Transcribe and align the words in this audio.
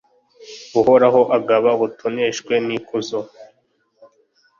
uhoraho 0.79 1.21
agaba 1.37 1.69
ubutoneshwe 1.77 2.53
n'ikuzo 2.67 3.19